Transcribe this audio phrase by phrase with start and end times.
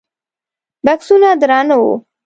[0.85, 1.93] بکسونه درانه وو.